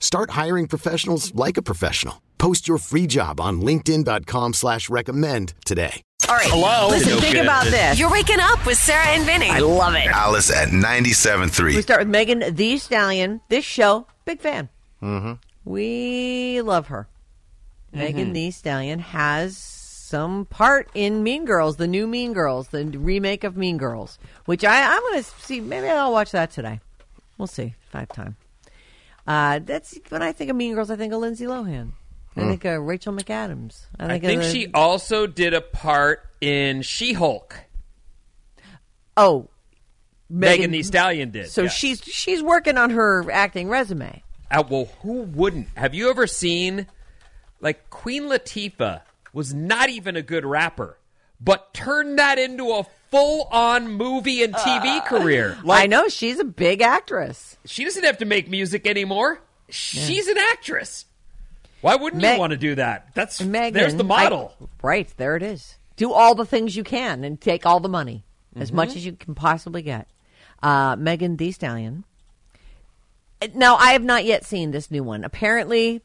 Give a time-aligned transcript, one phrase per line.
[0.00, 2.20] Start hiring professionals like a professional.
[2.38, 6.02] Post your free job on linkedin.com slash recommend today.
[6.28, 6.46] All right.
[6.48, 6.88] Hello?
[6.88, 7.44] Listen, No think good.
[7.44, 7.98] about this.
[7.98, 9.48] You're waking up with Sarah and Vinny.
[9.50, 10.06] I love it.
[10.06, 11.64] Alice at 97.3.
[11.74, 13.40] We start with Megan Thee Stallion.
[13.48, 14.68] This show, big fan.
[15.02, 15.32] Mm-hmm.
[15.64, 17.08] We love her.
[17.92, 23.44] Megan Thee Stallion has some part in Mean Girls, the new Mean Girls, the remake
[23.44, 25.60] of Mean Girls, which I, I'm going to see.
[25.60, 26.80] Maybe I'll watch that today.
[27.38, 28.36] We'll see Five I have time.
[29.26, 30.90] Uh, that's when I think of Mean Girls.
[30.90, 31.92] I think of Lindsay Lohan.
[32.36, 33.86] I think of Rachel McAdams.
[33.98, 37.56] I I think, think the- she also did a part in She-Hulk.
[39.16, 39.50] Oh,
[40.30, 41.50] Megan Thee Stallion did.
[41.50, 41.74] So yes.
[41.74, 44.22] she's she's working on her acting resume.
[44.50, 45.68] Uh, well, who wouldn't?
[45.76, 46.86] Have you ever seen,
[47.60, 49.02] like, Queen Latifah
[49.32, 50.96] was not even a good rapper,
[51.40, 55.58] but turned that into a full-on movie and TV career.
[55.64, 57.56] Like, I know she's a big actress.
[57.64, 59.40] she doesn't have to make music anymore.
[59.68, 61.06] She's an actress.
[61.80, 63.08] Why wouldn't Meg- you want to do that?
[63.14, 64.54] That's Megan, there's the model.
[64.60, 65.76] I- right there, it is.
[65.96, 68.24] Do all the things you can and take all the money,
[68.56, 68.76] as Mm-hmm.
[68.76, 70.06] much as you can possibly get.
[70.62, 72.04] Uh, Megan Thee Stallion.
[73.42, 75.24] Uh, Now, I have not yet seen this new one.
[75.24, 76.02] Apparently,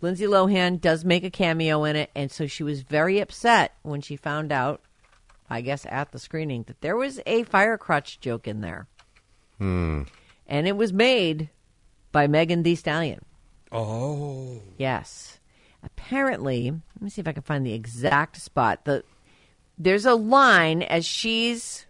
[0.00, 4.00] Lindsay Lohan does make a cameo in it, and so she was very upset when
[4.00, 4.80] she found out,
[5.48, 8.86] I guess at the screening, that there was a fire crotch joke in there,
[9.58, 10.02] hmm.
[10.46, 11.50] and it was made
[12.12, 13.24] by Megan Thee Stallion.
[13.72, 15.36] Oh, Yes.
[15.82, 18.84] Apparently, let me see if I can find the exact spot.
[18.84, 19.02] The
[19.78, 21.86] there's a line as she's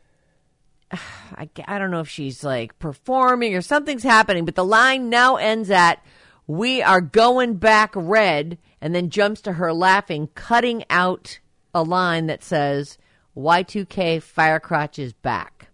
[0.93, 5.37] I, I don't know if she's like performing or something's happening, but the line now
[5.37, 6.05] ends at
[6.47, 11.39] "We are going back red," and then jumps to her laughing, cutting out
[11.75, 12.99] a line that says
[13.37, 15.69] "Y2K Firecrotch is back,"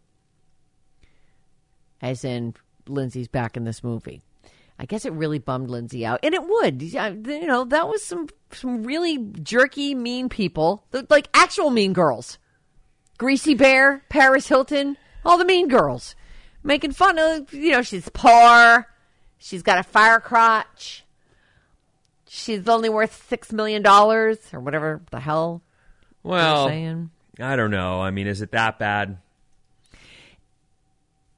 [2.01, 2.55] as in
[2.87, 4.23] Lindsay's back in this movie.
[4.79, 6.83] I guess it really bummed Lindsay out, and it would.
[6.83, 12.39] You know, that was some some really jerky, mean people, like actual mean girls.
[13.17, 16.15] Greasy Bear, Paris Hilton, all the mean girls,
[16.63, 17.55] making fun of.
[17.55, 18.87] You know, she's poor.
[19.47, 21.05] She's got a fire crotch.
[22.27, 25.63] She's only worth six million dollars or whatever the hell
[26.25, 27.11] well, saying.
[27.39, 28.01] I don't know.
[28.01, 29.19] I mean, is it that bad?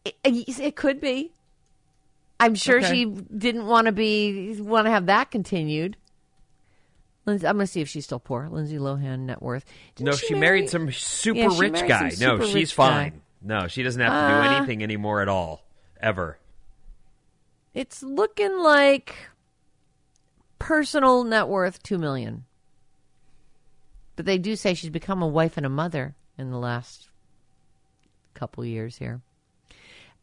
[0.06, 1.32] It, it could be.
[2.40, 2.88] I'm sure Okay.
[2.94, 5.98] she didn't want to be want to have that continued.
[7.26, 8.48] Lindsay, I'm going to see if she's still poor.
[8.48, 9.66] Lindsay Lohan net worth.
[9.96, 12.08] Didn't no, she, marry- married some super Yeah, rich guy.
[12.08, 13.10] some No, she's fine.
[13.10, 13.60] guy.
[13.60, 15.62] No, she doesn't have to do Uh, anything anymore at all,
[16.00, 16.38] ever.
[17.74, 19.14] It's looking like
[20.58, 22.44] personal net worth two million.
[24.16, 27.08] But they do say she's become a wife and a mother in the last
[28.34, 29.20] couple years here.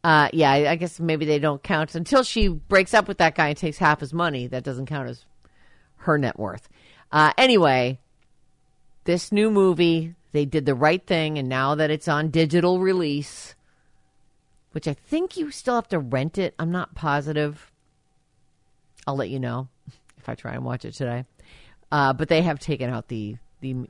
[0.04, 3.34] Uh, yeah, I, I guess maybe they don't count until she breaks up with that
[3.34, 4.46] guy and takes half his money.
[4.46, 5.24] That doesn't count as
[5.96, 6.68] her net worth.
[7.10, 7.98] Uh, anyway,
[9.02, 13.55] this new movie, they did the right thing, and now that it's on digital release,
[14.76, 16.54] which I think you still have to rent it.
[16.58, 17.72] I'm not positive.
[19.06, 19.68] I'll let you know
[20.18, 21.24] if I try and watch it today.
[21.90, 23.88] Uh, but they have taken out the the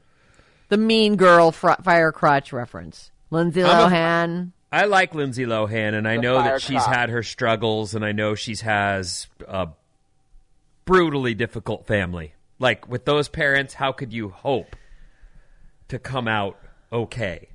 [0.68, 3.10] the Mean Girl fr- fire crotch reference.
[3.32, 4.52] Lindsay Lohan.
[4.70, 6.94] I like Lindsay Lohan, and I know that she's cop.
[6.94, 9.70] had her struggles, and I know she's has a
[10.84, 12.34] brutally difficult family.
[12.60, 14.76] Like with those parents, how could you hope
[15.88, 16.60] to come out
[16.92, 17.48] okay?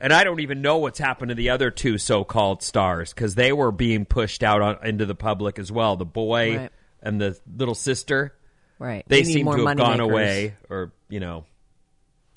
[0.00, 3.52] And I don't even know what's happened to the other two so-called stars because they
[3.52, 5.96] were being pushed out on, into the public as well.
[5.96, 6.72] The boy Right.
[7.02, 8.34] and the little sister,
[8.78, 9.04] Right.
[9.06, 10.02] they need seem more to have gone moneymakers.
[10.10, 11.44] away, or you know,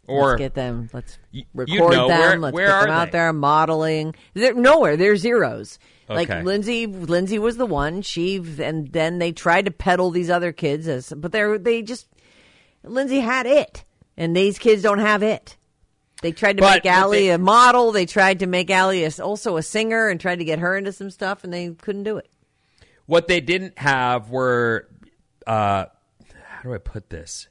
[0.07, 0.89] or let's get them.
[0.93, 1.17] Let's
[1.53, 2.19] record you know, them.
[2.19, 3.11] where- let's where put are them out they?
[3.17, 4.15] there modeling.
[4.33, 4.95] They're nowhere.
[4.95, 5.79] They're zeros.
[6.09, 8.01] Like Lindsay, Lindsay was the one.
[8.01, 12.07] She and then they tried to peddle these other kids as, but they're they just
[12.83, 13.83] Lindsay had it,
[14.15, 15.56] and these kids don't have it.
[16.21, 17.91] They tried to But make Allie they- a model.
[17.91, 20.91] They tried to make Allie a, also a singer, and tried to get her into
[20.91, 22.29] some stuff, and they couldn't do it.
[23.05, 24.87] What they didn't have were,
[25.45, 27.47] uh, how do I put this?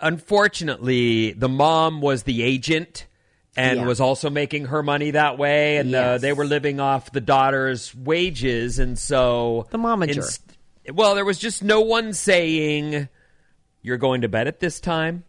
[0.00, 3.06] Unfortunately, the mom was the agent
[3.56, 3.86] and Yeah.
[3.86, 7.94] was also making her money that way, and uh, they were living off the daughter's
[7.94, 10.16] wages, and so The momager.
[10.16, 10.42] inst-
[10.92, 13.08] well, there was just no one saying,
[13.82, 15.24] "You're going to bed at this time.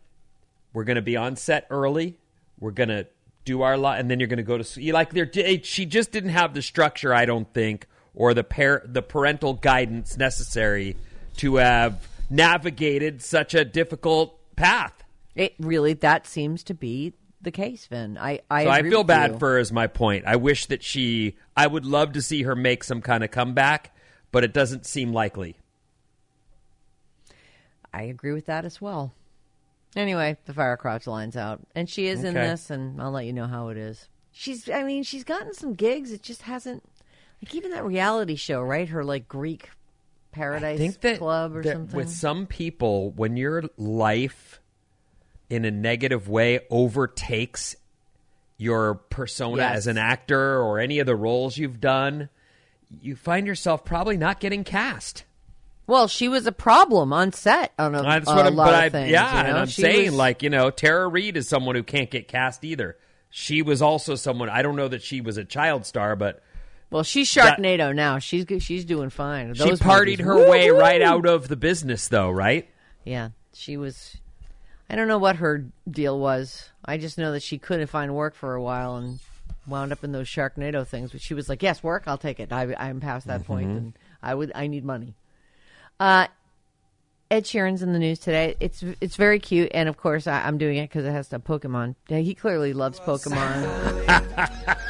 [0.74, 2.18] We're going to be on set early.
[2.60, 3.08] We're going to
[3.44, 5.30] do our lot, and then you're going to go to sleep." Like there,
[5.64, 10.18] she just didn't have the structure, I don't think, or the par- the parental guidance
[10.18, 10.96] necessary
[11.38, 14.94] to have navigated such a difficult path.
[15.36, 18.18] It really that seems to be the case, Vin.
[18.18, 19.40] I I, So I feel bad you.
[19.40, 19.60] for her.
[19.60, 20.26] Is my point.
[20.26, 21.36] I wish that she.
[21.56, 23.96] I would love to see her make some kind of comeback,
[24.32, 25.58] but it doesn't seem likely.
[27.94, 29.14] I agree with that as well.
[29.96, 33.48] Anyway, the Firecrotch line's out, and she is in this, and I'll let you know
[33.48, 34.10] how it is.
[34.32, 36.12] She's, I mean, she's gotten some gigs.
[36.12, 36.84] It just hasn't,
[37.42, 38.90] like even that reality show, right?
[38.90, 39.70] Her like Greek
[40.34, 41.96] Paradise I think that, Club or that something.
[41.96, 44.60] with some people, when your life
[45.50, 47.78] in a negative way overtakes
[48.58, 49.78] your persona Yes.
[49.78, 52.28] as an actor or any of the roles you've done,
[53.02, 55.24] you find yourself probably not getting cast.
[55.88, 58.80] Well, she was a problem on set on a, That's what I'm, lot but of
[58.80, 59.12] I, things.
[59.12, 59.58] yeah, you and?
[59.58, 62.64] I'm She saying was- like you know, Tara Reid is someone who can't get cast
[62.66, 62.98] either.
[63.30, 64.50] She was also someone.
[64.50, 66.42] I don't know that she was a child star, but
[66.90, 68.20] well, she's that- Sharknado now.
[68.20, 69.54] She's she's doing fine.
[69.56, 70.82] she partied movies, her way woo-hoo!
[70.82, 72.70] right out of the business, though, right?
[73.04, 74.18] Yeah, she was.
[74.90, 76.70] I don't know what her deal was.
[76.86, 79.20] I just know that she couldn't find work for a while and
[79.68, 81.12] wound up in those Sharknado things.
[81.12, 82.54] But she was like, "Yes, work, I'll take it.
[82.54, 83.54] I, I'm past that Mm-hmm.
[83.78, 83.94] and
[84.24, 84.52] I would.
[84.56, 85.16] I need money."
[86.00, 86.28] Uh,
[87.32, 88.56] Ed Sheeran's in the news today.
[88.60, 91.40] It's it's very cute, and of course, I, I'm doing it because it has to
[91.40, 91.96] Pokemon.
[92.08, 93.64] He clearly loves Pokemon.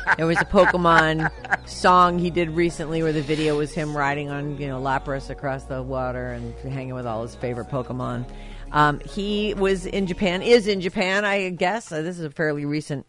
[0.18, 1.32] there was a Pokemon
[1.68, 5.64] song he did recently where the video was him riding on you know Lapras across
[5.64, 8.30] the water and hanging with all his favorite Pokemon.
[8.74, 11.90] Um, he was in Japan, is in Japan, I guess.
[11.92, 13.06] Uh, this is a fairly recent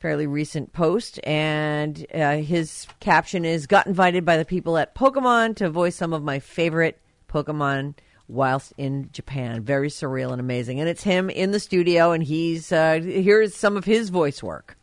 [0.00, 5.56] fairly recent post, and uh, his caption is Got invited by the people at Pokemon
[5.56, 7.00] to voice some of my favorite
[7.34, 7.94] Pokemon
[8.28, 9.62] whilst in Japan.
[9.62, 10.80] Very surreal and amazing.
[10.80, 14.42] And it's him in the studio, and he's uh, here is some of his voice
[14.42, 14.76] work.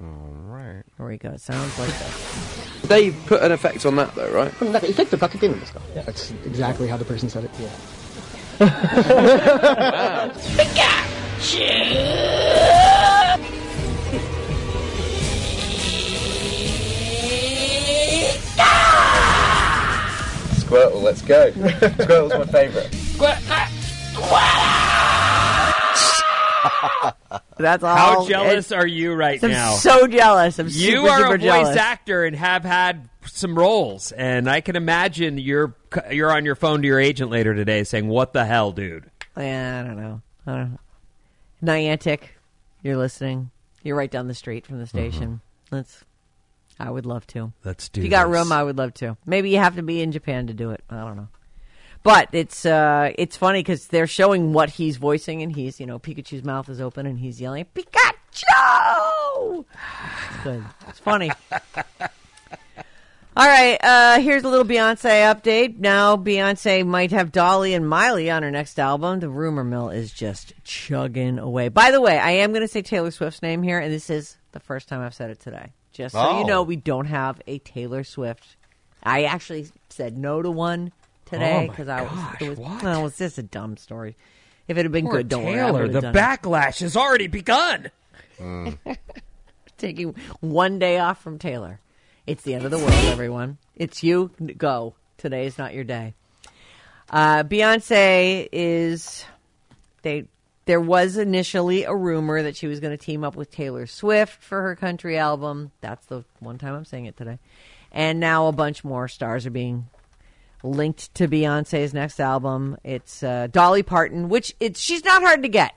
[0.00, 0.08] All
[0.44, 0.82] right.
[0.96, 1.30] Here we go.
[1.30, 2.10] It sounds like that.
[2.84, 4.52] They put an effect on that, though, right?
[5.94, 7.50] That's exactly how the person said it.
[7.58, 7.70] Yeah.
[20.66, 21.52] Squirtle, let's go.
[21.52, 22.92] Squirtle's my favourite.
[26.58, 27.12] Uh,
[27.58, 27.96] That's all.
[27.96, 29.74] How jealous are you right I'm now?
[29.76, 30.58] so jealous.
[30.58, 30.92] I'm so jealous.
[30.92, 35.38] you are super a voice actor and have had some roles, and I can imagine
[35.38, 35.74] you're
[36.10, 39.80] you're on your phone to your agent later today saying, "What the hell, dude?" Yeah,
[39.80, 40.20] I don't know.
[40.46, 40.78] I don't know.
[41.62, 42.20] Niantic,
[42.82, 43.50] you're listening.
[43.82, 44.98] You're right down the street from the mm-hmm.
[44.98, 45.40] station.
[45.70, 46.04] Let's.
[46.78, 47.52] I would love to.
[47.64, 48.00] Let's do.
[48.00, 48.38] If you got this.
[48.38, 49.16] room, I would love to.
[49.24, 50.82] Maybe you have to be in Japan to do it.
[50.90, 51.28] I don't know.
[52.02, 55.98] But it's uh, it's funny because they're showing what he's voicing, and he's you know
[55.98, 59.64] Pikachu's mouth is open, and he's yelling Pikachu.
[59.64, 60.64] It's good.
[60.88, 61.32] It's funny.
[63.38, 65.78] All right, uh, here's a little Beyonce update.
[65.78, 69.20] Now Beyonce might have Dolly and Miley on her next album.
[69.20, 71.68] The rumor mill is just chugging away.
[71.68, 74.38] By the way, I am going to say Taylor Swift's name here, and this is
[74.52, 75.72] the first time I've said it today.
[75.96, 76.46] Just so you Oh.
[76.46, 78.56] know, we don't have a Taylor Swift.
[79.02, 80.92] I actually said no to one
[81.24, 82.82] today Oh because I was it was what?
[82.82, 84.16] well, it's just a dumb story.
[84.68, 85.60] If it had been Poor good, don't worry.
[85.60, 86.18] I Taylor, the done it.
[86.18, 87.90] backlash has already begun.
[89.78, 91.80] taking one day off from Taylor.
[92.26, 93.58] It's the end of the world, everyone.
[93.76, 94.30] It's you.
[94.56, 94.94] Go.
[95.18, 96.14] Today is not your day.
[97.08, 99.24] Uh, Beyonce is.
[100.02, 100.24] They.
[100.66, 104.42] There was initially a rumor that she was going to team up with Taylor Swift
[104.42, 105.70] for her country album.
[105.80, 107.38] That's the one time I'm saying it today.
[107.92, 109.86] And now a bunch more stars are being
[110.64, 112.76] linked to Beyonce's next album.
[112.82, 115.74] It's uh, Dolly Parton, which it's she's not hard to get.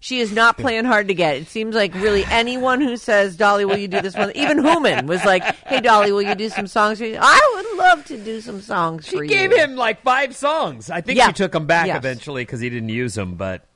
[0.00, 1.34] She is not playing hard to get.
[1.38, 4.30] It seems like really anyone who says, Dolly, will you do this one?
[4.36, 7.18] Even Human was like, hey, Dolly, will you do some songs for you?
[7.20, 9.28] I would love to do some songs She for you.
[9.28, 10.88] She gave him like five songs.
[10.88, 11.96] I think she took them back Yes.
[11.96, 13.34] eventually because he didn't use them.
[13.34, 13.66] But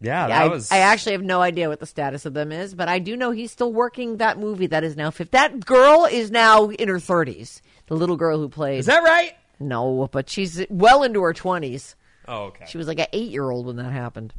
[0.00, 0.70] yeah, that I, was.
[0.72, 3.30] I actually have no idea what the status of them is, but I do know
[3.30, 5.32] he's still working that movie that is now fifth.
[5.32, 7.60] That girl is now in her 30s.
[7.86, 8.80] The little girl who plays.
[8.80, 9.34] Is that right?
[9.58, 11.94] No, but she's well into her 20s.
[12.26, 12.64] Oh, okay.
[12.68, 14.32] She was like an eight year old when that happened.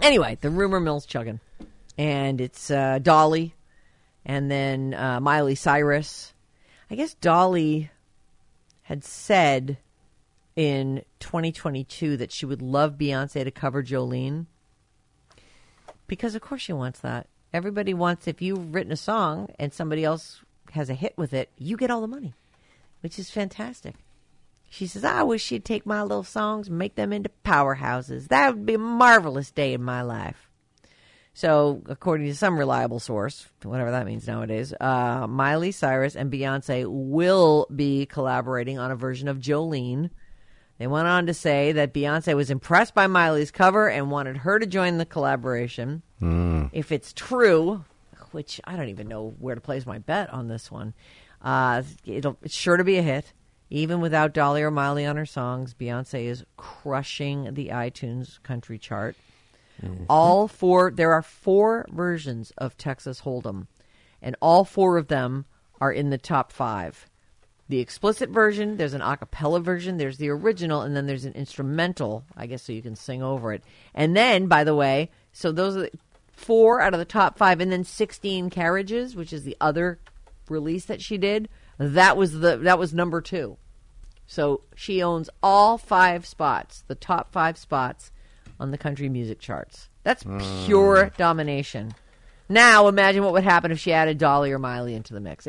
[0.00, 1.40] Anyway, the rumor mill's chugging.
[1.96, 3.54] And it's uh, Dolly
[4.26, 6.32] and then uh, Miley Cyrus.
[6.90, 7.90] I guess Dolly
[8.82, 9.78] had said
[10.56, 14.46] in 2022 that she would love Beyonce to cover Jolene.
[16.06, 17.28] Because, of course, she wants that.
[17.52, 20.42] Everybody wants, if you've written a song and somebody else
[20.72, 22.34] has a hit with it, you get all the money,
[23.00, 23.94] which is fantastic.
[24.68, 28.26] She says, I wish she'd take my little songs and make them into powerhouses.
[28.28, 30.50] That would be a marvelous day in my life.
[31.32, 36.86] So, according to some reliable source, whatever that means nowadays, uh, Miley Cyrus and Beyonce
[36.88, 40.10] will be collaborating on a version of Jolene.
[40.78, 44.58] They went on to say that Beyonce was impressed by Miley's cover and wanted her
[44.58, 46.02] to join the collaboration.
[46.72, 47.84] If it's true,
[48.32, 50.94] which I don't even know where to place my bet on this one,
[51.42, 53.32] uh, it'll, it's sure to be a hit.
[53.70, 59.16] Even without Dolly or Miley on her songs, Beyonce is crushing the iTunes country chart.
[60.08, 63.66] All four, there are four versions of Texas Hold'em,
[64.22, 65.46] and all four of them
[65.80, 67.08] are in the top five.
[67.68, 71.32] The explicit version, there's an a cappella version, there's the original, and then there's an
[71.32, 73.64] instrumental, I guess, so you can sing over it.
[73.94, 75.90] And then, by the way, so those are the
[76.32, 79.98] four out of the top five, and then 16 Carriages, which is the other
[80.48, 81.48] release that she did.
[81.78, 83.56] That was the that was number two.
[84.26, 88.10] So she owns all five spots, the top five spots
[88.60, 89.88] on the country music charts.
[90.02, 90.38] That's hmm.
[90.64, 91.94] pure domination.
[92.48, 95.46] Now imagine what would happen if she added Dolly or Miley into the mix.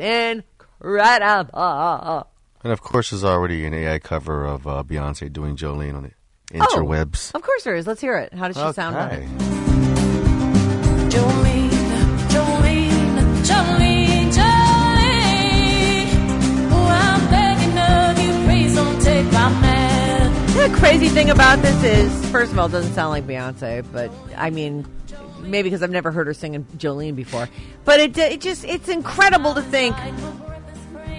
[0.82, 1.50] Incredible.
[1.54, 2.24] Ah, ah, ah.
[2.64, 6.10] And of course, there's already an AI cover of uh, Beyonce doing Jolene on the
[6.54, 7.34] Oh, interwebs.
[7.34, 7.86] Of course there is.
[7.86, 8.32] Let's hear it.
[8.32, 9.24] How does she sound on Okay.
[9.24, 9.28] it?
[11.10, 11.70] Jolene,
[12.28, 16.08] Jolene, Jolene, Jolene.
[16.70, 20.32] Oh, I'm begging of you, please don't take my man.
[20.70, 24.10] The crazy thing about this is, first of all, it doesn't sound like Beyonce, but
[24.36, 24.86] I mean,
[25.40, 27.48] maybe because I've never heard her singing Jolene before.
[27.84, 29.96] But it, it just, it's incredible to think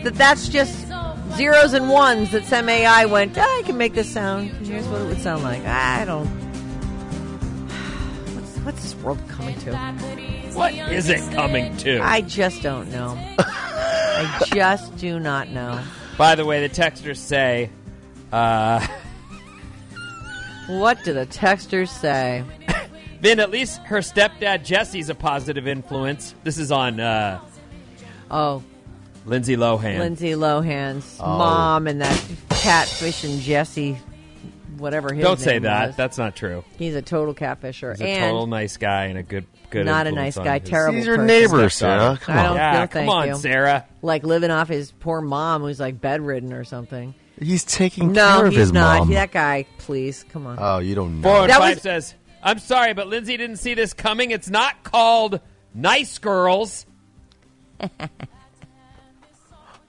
[0.07, 0.87] that that's just
[1.35, 4.51] zeros and ones that some AI went, "Ah, I can make this sound.
[4.65, 5.65] Here's what it would sound like.
[5.65, 6.27] I don't.
[8.33, 9.75] What's, what's this world coming to?
[10.53, 11.99] What is it coming to?
[11.99, 13.17] I just don't know.
[13.37, 15.81] I just do not know.
[16.17, 17.69] By the way, the texters say,
[18.31, 18.85] uh,
[20.67, 22.43] What do the texters say?
[23.21, 26.33] Vin, at least her stepdad Jesse's a positive influence.
[26.43, 27.39] This is on uh,
[28.31, 28.63] Oh,
[29.27, 29.99] Lindsay Lohan.
[29.99, 31.25] Lindsay Lohan's Oh.
[31.37, 32.19] mom and that
[32.49, 33.97] catfish and Jesse,
[34.77, 35.87] whatever his Don't say name that.
[35.87, 35.95] was.
[35.95, 36.63] That's not true.
[36.77, 37.91] He's a total catfisher.
[37.91, 39.85] He's a and total nice guy and a good, good.
[39.85, 41.27] Not a influence nice on guy, his terrible These are person.
[41.27, 41.73] neighbors.
[41.75, 42.19] Sarah.
[42.21, 42.45] Come I on.
[42.45, 43.35] don't, Yeah, no, come thank on, you.
[43.35, 43.85] Sarah.
[44.01, 47.13] Like living off his poor mom who's like bedridden or something.
[47.39, 48.99] He's taking No, care of he's his not.
[48.99, 49.09] mom.
[49.11, 50.57] That guy, please, come on.
[50.59, 51.29] Oh, you don't know.
[51.29, 54.31] Four and That five was- says, "I'm sorry, but Lindsay didn't see this coming.
[54.31, 55.39] It's not called
[55.75, 56.85] Nice Girls."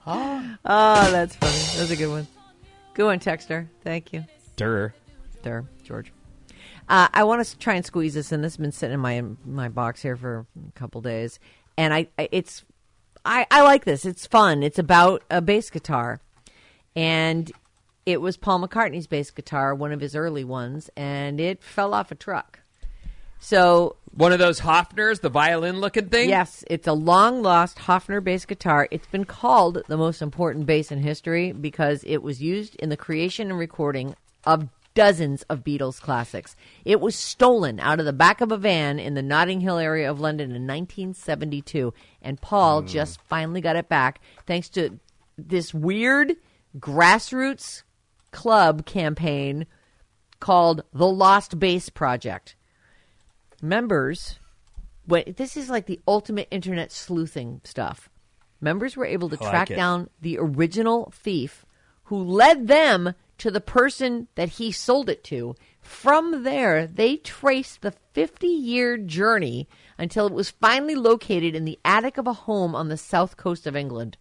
[0.09, 1.51] oh, that's funny.
[1.51, 2.27] That was a good one.
[2.93, 3.67] Good one, Texter.
[3.83, 4.25] Thank you.
[4.55, 4.93] Durr.
[5.43, 6.11] there, George.
[6.87, 8.41] Uh, I want to try and squeeze this in.
[8.41, 11.39] This has been sitting in my my box here for a couple days,
[11.77, 12.65] and I, I it's
[13.23, 14.05] I, I like this.
[14.05, 14.63] It's fun.
[14.63, 16.19] It's about a bass guitar,
[16.95, 17.51] and
[18.05, 22.11] it was Paul McCartney's bass guitar, one of his early ones, and it fell off
[22.11, 22.59] a truck.
[23.39, 26.27] So One of those Hofners, the violin-looking thing.
[26.27, 28.85] Yes, it's a long lost Hofner bass guitar.
[28.91, 32.97] It's been called the most important bass in history because it was used in the
[32.97, 36.57] creation and recording of dozens of Beatles classics.
[36.83, 40.11] It was stolen out of the back of a van in the Notting Hill area
[40.11, 42.87] of London in 1972, and Paul hmm.
[42.87, 44.99] just finally got it back thanks to
[45.37, 46.35] this weird
[46.77, 47.83] grassroots
[48.31, 49.65] club campaign
[50.41, 52.57] called the Lost Bass Project
[53.61, 54.39] members
[55.05, 58.09] when this is like the ultimate internet sleuthing stuff
[58.61, 59.75] members were able to like track it.
[59.75, 61.65] down the original thief
[62.05, 67.81] who led them to the person that he sold it to from there they traced
[67.81, 72.75] the 50 year journey until it was finally located in the attic of a home
[72.75, 74.17] on the south coast of england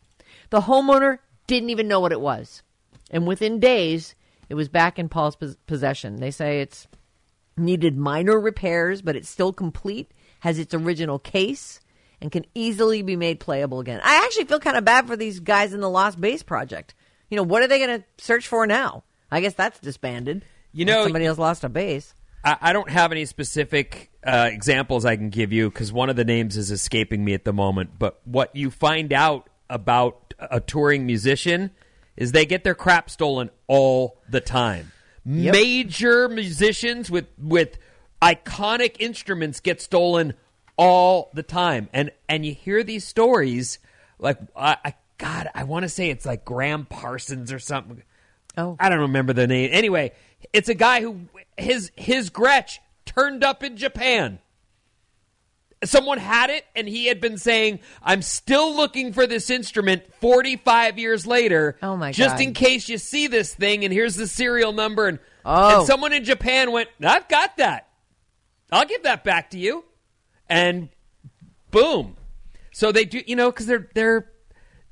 [0.50, 2.62] the homeowner didn't even know what it was
[3.10, 4.14] And within days,
[4.48, 6.16] it was back in Paul's possession.
[6.16, 6.86] They say it's
[7.58, 10.10] needed minor repairs, but it's still complete,
[10.40, 11.80] has its original case,
[12.20, 14.00] and can easily be made playable again.
[14.02, 16.94] I actually feel kind of bad for these guys in the Lost Bass project.
[17.30, 19.04] You know, what are they going to search for now?
[19.30, 20.44] I guess that's disbanded.
[20.72, 22.14] You know- somebody else lost a bass.
[22.44, 26.16] I, I don't have any specific uh, examples I can give you because one of
[26.16, 27.98] the names is escaping me at the moment.
[27.98, 31.72] But what you find out about a touring musician
[32.16, 34.92] is they get their crap stolen all the time.
[35.28, 37.78] Major musicians with with
[38.22, 40.34] iconic instruments get stolen
[40.76, 43.78] all the time, and and you hear these stories
[44.18, 48.02] like I, I God, I want to say it's like Graham Parsons or something.
[48.56, 49.70] Oh, I don't remember the name.
[49.72, 50.12] Anyway,
[50.52, 51.20] it's a guy who
[51.56, 54.38] his his Gretsch turned up in Japan.
[55.84, 60.98] Someone had it, and he had been saying, "I'm still looking for this instrument." Forty-five
[60.98, 62.14] years later, Oh, my God.
[62.14, 62.42] Just God.
[62.42, 65.78] in case you see this thing, and here's the serial number, and Oh.
[65.78, 67.88] and someone in Japan went, "I've got that.
[68.72, 69.84] I'll give that back to you,"
[70.48, 70.88] and
[71.70, 72.16] boom.
[72.72, 74.30] So they do, you know, because they're they're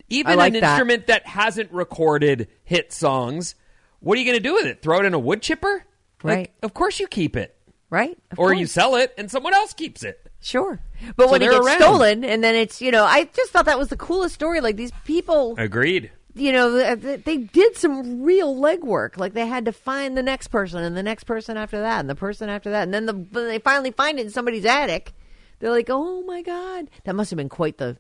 [0.09, 0.71] even like an that.
[0.75, 3.57] instrument that hasn't recorded hit songs.
[3.99, 4.83] What are you going to do with it?
[4.83, 5.85] Throw it in a wood chipper?
[6.23, 6.51] Like, Right.
[6.63, 7.56] of course you keep it,
[7.91, 8.17] right?
[8.31, 8.59] Of or course.
[8.59, 10.21] you sell it and someone else keeps it.
[10.41, 10.79] Sure.
[11.17, 11.79] But So when it gets around.
[11.81, 14.61] stolen, and then it's, you know, I just thought that was the coolest story.
[14.61, 16.11] Like these people, Agreed.
[16.35, 19.17] you know, th- th- they did some real legwork.
[19.19, 22.09] Like they had to find the next person and the next person after that and
[22.09, 22.83] the person after that.
[22.85, 25.13] And then the, when they finally find it in somebody's attic,
[25.59, 26.89] they're like, oh my God.
[27.05, 27.97] That must have been quite the,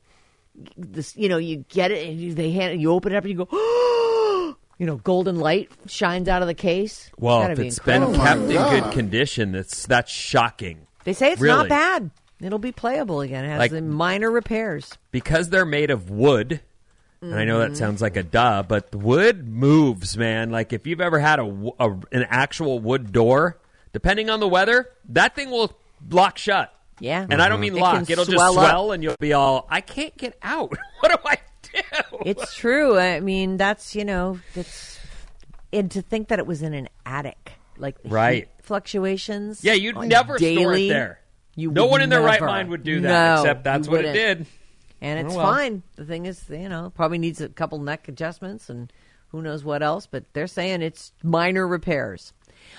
[0.76, 3.30] this, you know, you get it and you, they hand, you open it up and
[3.32, 4.25] you go, oh,
[4.78, 7.10] you know, golden light shines out of the case.
[7.18, 10.86] Well, Gotta if be it's been kept in good condition, that's that's shocking.
[11.04, 11.56] They say it's Really.
[11.56, 12.10] not bad.
[12.40, 13.44] It'll be playable again.
[13.44, 14.92] It has Like- the minor repairs.
[15.10, 16.60] because they're made of wood.
[17.22, 17.72] And I know Mm-hmm.
[17.72, 20.50] that sounds like a duh, but wood moves, man.
[20.50, 23.58] Like if you've ever had a, w- a- an actual wood door,
[23.94, 25.72] depending on the weather, that thing will
[26.10, 26.72] lock shut.
[27.00, 27.26] Yeah.
[27.28, 28.94] And I don't mean lock; can it'll just swell up.
[28.94, 30.70] and you'll be all, "I can't get out.
[31.00, 31.40] what do I do?"
[32.24, 32.98] It's true.
[32.98, 34.98] I mean, that's you know, it's
[35.72, 38.48] and to think that it was in an attic, like the Right.
[38.62, 39.62] fluctuations.
[39.62, 41.20] Yeah, you'd never store it there.
[41.54, 44.08] You No one in their right mind would do that, No, except that's what it
[44.08, 44.14] wouldn't.
[44.38, 44.46] did.
[45.00, 45.46] and Oh, it's well.
[45.46, 45.82] fine.
[45.96, 48.92] The thing is, you know, probably needs a couple neck adjustments and
[49.28, 50.06] who knows what else.
[50.06, 52.32] But they're saying it's minor repairs.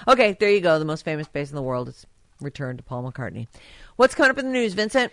[0.08, 0.78] Okay, there you go.
[0.80, 2.06] The most famous bass in the world is
[2.42, 3.48] returned to Paul McCartney.
[3.96, 5.12] What's coming up in the news, Vincent?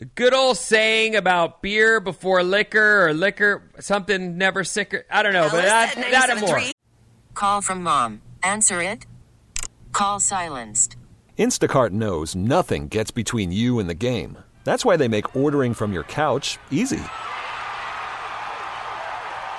[0.00, 5.04] A good old saying about beer before liquor or liquor something never sicker.
[5.10, 6.62] I don't know, but that, that and more.
[7.34, 8.22] Call from mom.
[8.42, 9.06] Answer it.
[9.92, 10.96] Call silenced.
[11.38, 14.38] Instacart knows nothing gets between you and the game.
[14.64, 17.02] That's why they make ordering from your couch easy.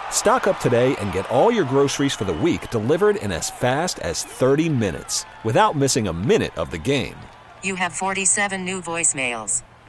[0.10, 4.00] Stock up today and get all your groceries for the week delivered in as fast
[4.00, 7.18] as 30 minutes without missing a minute of the game.
[7.62, 9.64] You have 47 new voicemails.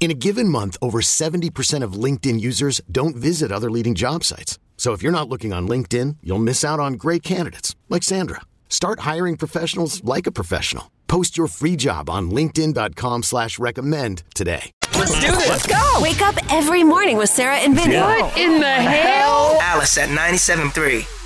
[0.00, 4.58] In a given month, over 70% of LinkedIn users don't visit other leading job sites.
[4.78, 8.40] So if you're not looking on LinkedIn, you'll miss out on great candidates like Sandra.
[8.70, 10.90] Start hiring professionals like a professional.
[11.06, 14.70] Post your free job on linkedin.com slash recommend today.
[14.94, 15.48] Let's do this.
[15.48, 15.96] Let's go.
[16.00, 17.96] Wake up every morning with Sarah and Vinny.
[17.96, 19.58] What in the hell?
[19.60, 21.19] Alice at 97.3.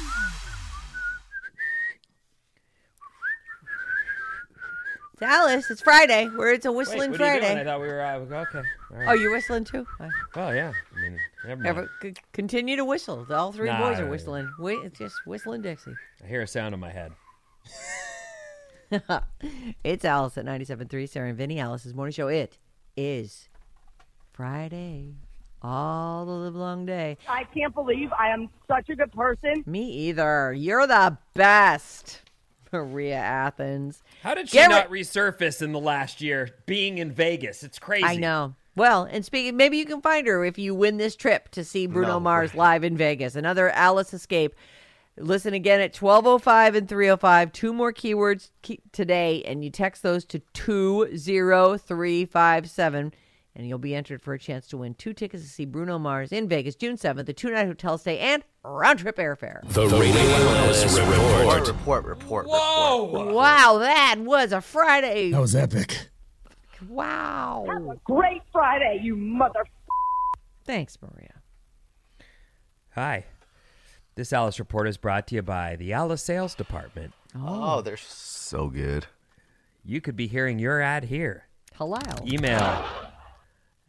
[5.14, 5.70] It's Alice.
[5.70, 6.26] It's Friday.
[6.26, 7.52] Where it's a Wait, whistling what are you doing?
[7.52, 7.60] Friday.
[7.60, 8.58] I thought we were uh, okay.
[8.90, 9.08] All right.
[9.10, 9.86] Oh, you're whistling too?
[10.34, 10.72] Well, yeah.
[10.92, 11.62] I mean, never mind.
[11.62, 13.24] Never, c- continue to whistle.
[13.30, 14.50] All three Nah, boys are whistling.
[14.58, 15.94] Wait, it's just whistling Dixie.
[16.22, 17.12] I hear a sound in my head.
[19.84, 21.60] it's Alice at 97.3, Sarah and Vinny.
[21.60, 22.26] Alice's morning show.
[22.26, 22.58] It
[22.96, 23.48] is
[24.32, 25.14] Friday.
[25.62, 27.18] All the live long day.
[27.28, 29.62] I can't believe I am such a good person.
[29.64, 30.52] Me either.
[30.52, 32.20] You're the best.
[32.74, 34.02] Maria Athens.
[34.22, 37.62] How did she Get not ri- resurface in the last year being in Vegas?
[37.62, 38.04] It's crazy.
[38.04, 38.54] I know.
[38.76, 41.86] Well, and speaking, maybe you can find her if you win this trip to see
[41.86, 43.36] Bruno No Mars live in Vegas.
[43.36, 44.52] Another Alice Escape.
[45.16, 47.52] Listen again at 1205 and 305.
[47.52, 53.14] Two more keywords ke- today, and you text those to 20357,
[53.56, 56.32] and you'll be entered for a chance to win two tickets to see Bruno Mars
[56.32, 59.66] in Vegas June 7th, the two night hotel stay, and round trip airfare.
[59.72, 61.68] The, Radio Alice Report.
[61.68, 63.32] Report, report, Whoa!
[63.32, 65.30] Wow, that was a Friday.
[65.30, 66.08] That was epic.
[66.88, 67.64] Wow.
[67.66, 69.64] That was a great Friday, you mother.
[70.64, 71.34] Thanks, Maria.
[72.94, 73.24] Hi.
[74.16, 77.12] This Alice Report is brought to you by the Alice Sales Department.
[77.34, 79.06] Oh, oh they're so good.
[79.84, 81.48] You could be hearing your ad here.
[81.74, 81.98] Hello.
[82.24, 82.84] Email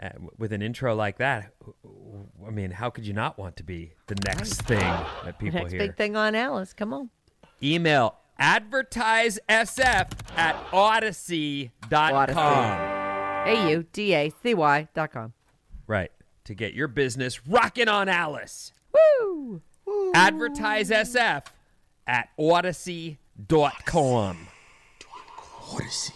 [0.01, 1.53] uh, with an intro like that.
[2.45, 5.61] I mean, how could you not want to be the next thing that people hear?
[5.61, 5.79] Next hear?
[5.79, 6.73] big thing on Alice.
[6.73, 7.09] Come on.
[7.63, 12.79] Email advertisesf at audacy.com.
[13.47, 15.33] A U D A C Y dot com.
[15.87, 16.11] Right.
[16.45, 18.71] To get your business rocking on Alice.
[18.93, 19.61] Woo!
[20.13, 21.43] Advertise SF
[22.07, 24.47] at audacy.com.
[25.73, 26.13] Audacy.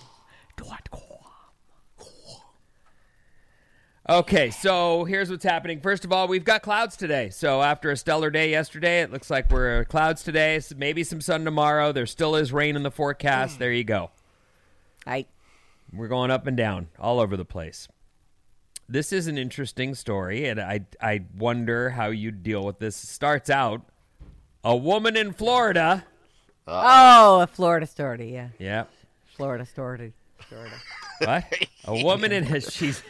[4.10, 5.82] Okay, so here's what's happening.
[5.82, 7.30] First of all, we've got clouds today.
[7.30, 10.56] So after a stellar day yesterday, it looks like we're clouds today.
[10.56, 11.92] s- Maybe some sun tomorrow.
[11.92, 13.56] There still is rain in the forecast.
[13.56, 13.60] Hmm.
[13.60, 14.10] There you go.
[15.06, 15.28] I
[15.94, 17.88] We're going up and down all over the place.
[18.88, 23.04] This is an interesting story, and I I wonder how you deal with this.
[23.04, 23.84] It starts out
[24.64, 26.06] a woman in Florida.
[26.68, 28.34] Oh, a Florida story.
[28.34, 28.48] Yeah.
[28.58, 28.86] Yeah.
[29.36, 30.14] Florida story.
[30.40, 30.76] Florida.
[31.24, 31.44] What?
[31.86, 33.04] A woman in his she's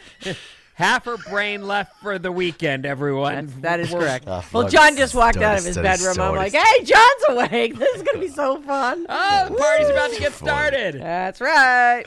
[0.80, 2.86] half her brain left for the weekend.
[2.86, 3.46] Everyone.
[3.46, 4.24] That's, that is We're- correct.
[4.26, 4.68] Ah, well.
[4.68, 6.18] John just walked out of his bedroom.
[6.20, 7.76] I'm like, hey, John's awake.
[7.76, 9.06] This is going to be so fun.
[9.22, 11.00] Oh, the party's about to get started.
[11.00, 12.04] That's right.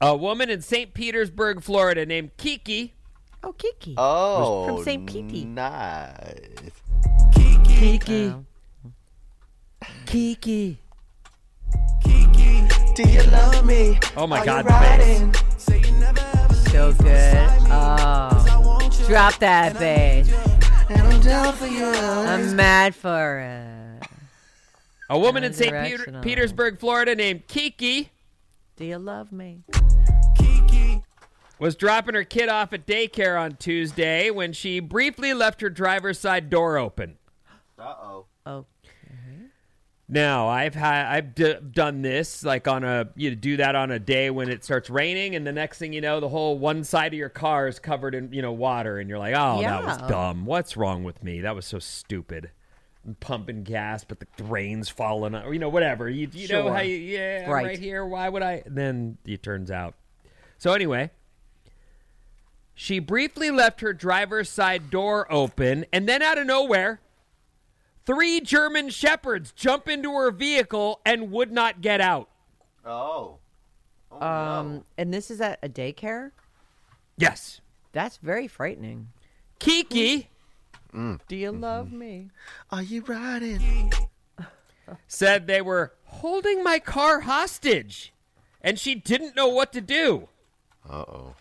[0.00, 0.92] A woman in St.
[0.92, 2.92] Petersburg, Florida, named Kiki.
[3.42, 3.94] Oh, Kiki.
[3.96, 5.06] Oh, From St.
[5.06, 5.46] Pete.
[5.46, 6.38] Nice.
[7.64, 8.28] Kiki.
[8.28, 8.44] Oh.
[10.06, 10.78] Kiki.
[12.94, 13.98] Do you love me?
[14.16, 14.66] Oh my Are God,
[16.72, 17.36] So good.
[17.70, 18.90] Oh.
[19.06, 20.32] Drop that bass.
[20.88, 21.84] and I'm down for you.
[21.84, 24.08] I'm mad for it.
[25.10, 25.70] A woman in St.
[25.84, 28.10] Peter- Petersburg, Florida, named Kiki
[28.76, 29.64] Do you love me?
[30.38, 31.02] Kiki
[31.58, 36.18] was dropping her kid off at daycare on Tuesday when she briefly left her driver's
[36.18, 37.18] side door open.
[37.78, 38.24] Uh-oh.
[38.46, 38.64] Oh.
[40.12, 43.98] Now, I've had I've d- done this like on a you do that on a
[43.98, 47.14] day when it starts raining, and the next thing you know, the whole one side
[47.14, 49.96] of your car is covered in you know water, and you're like, oh, that was
[50.10, 50.44] dumb.
[50.44, 51.40] What's wrong with me?
[51.40, 52.50] That was so stupid.
[53.06, 56.10] I'm pumping gas, but the rain's falling, or you know, whatever.
[56.10, 57.64] You you know how you yeah Right.
[57.64, 58.04] right here.
[58.04, 58.64] Why would I?
[58.66, 59.94] Then it turns out.
[60.58, 61.10] So anyway,
[62.74, 67.00] she briefly left her driver's side door open, and then out of nowhere,
[68.04, 72.28] three German shepherds jump into her vehicle and would not get out.
[72.84, 73.38] Oh.
[74.20, 76.32] Um, and this is at a daycare?
[77.16, 77.60] Yes.
[77.92, 79.08] That's very frightening.
[79.58, 80.28] Kiki
[81.28, 82.30] Do you love me?
[82.70, 83.92] Are you riding?
[85.06, 88.12] said they were holding my car hostage,
[88.60, 90.28] and she didn't know what to do.
[90.88, 91.34] Uh-oh.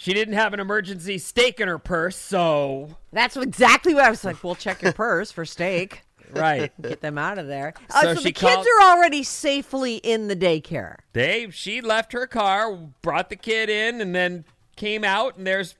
[0.00, 4.24] She didn't have an emergency steak in her purse, so That's exactly what I was
[4.24, 4.42] like.
[4.42, 6.00] We'll check your purse for steak.
[6.30, 6.72] right.
[6.80, 7.74] Get them out of there.
[7.90, 10.96] Uh, So so she the kids are already safely in the daycare.
[11.12, 15.74] They she left her car, brought the kid in, and then came out, and there's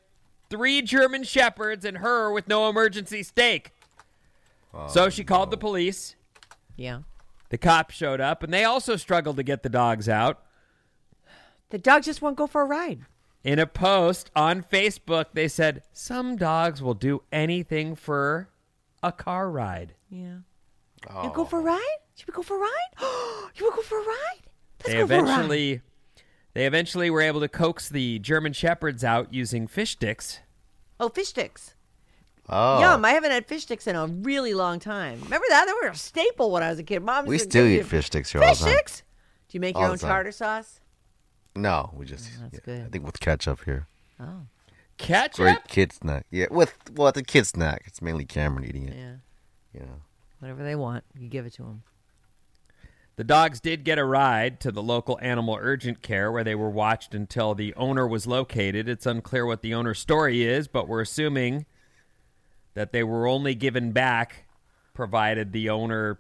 [0.50, 3.72] three German shepherds and her with no emergency steak.
[4.88, 6.14] so she called the police.
[6.76, 7.00] Yeah.
[7.48, 10.42] The cops showed up, and they also struggled to get the dogs out.
[11.70, 13.06] The dog just won't go for a ride.
[13.42, 18.50] In a post on Facebook, they said some dogs will do anything for
[19.02, 19.94] a car ride.
[20.10, 20.38] Yeah.
[21.08, 21.24] Oh.
[21.24, 21.96] You go for a ride?
[22.16, 22.70] Should we go for a ride?
[23.00, 24.40] you want to go for a ride?
[24.80, 25.24] Let's they go for a ride.
[25.30, 25.80] eventually
[26.52, 30.40] they eventually were able to coax the German shepherds out using fish sticks.
[30.98, 31.74] Oh, fish sticks.
[32.48, 32.80] Oh.
[32.80, 33.04] Yum.
[33.04, 35.20] I haven't had fish sticks in a really long time.
[35.22, 35.66] Remember that?
[35.66, 37.02] They were a staple when I was a kid.
[37.02, 38.74] Mom We still eat fish sticks here all Fish the time.
[38.74, 39.02] sticks?
[39.48, 40.79] Do you make your All own tartar sauce?
[41.60, 42.28] No, we just.
[42.38, 42.86] Oh, that's yeah, good.
[42.86, 43.86] I think with ketchup here.
[44.18, 44.46] Oh.
[44.98, 45.36] Ketchup?
[45.36, 46.26] Great kid snack.
[46.30, 47.84] Yeah, with well, it's a kid snack.
[47.86, 48.96] It's mainly Cameron eating it.
[48.96, 49.14] Yeah.
[49.74, 50.02] You know.
[50.40, 51.82] Whatever they want, you give it to them.
[53.16, 56.70] The dogs did get a ride to the local animal urgent care where they were
[56.70, 58.88] watched until the owner was located.
[58.88, 61.66] It's unclear what the owner's story is, but we're assuming
[62.72, 64.46] that they were only given back
[64.94, 66.18] provided the owner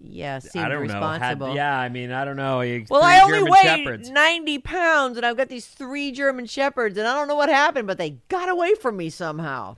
[0.00, 0.92] Yeah, seemed I don't know.
[1.00, 1.54] Had- responsible.
[1.54, 2.60] yeah, I mean, I don't know.
[2.60, 4.10] You- Well, I only German weigh shepherds.
[4.10, 7.86] 90 pounds, and I've got these three German shepherds, and I don't know what happened,
[7.86, 9.76] but they got away from me somehow.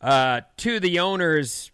[0.00, 1.70] Uh, to the owner's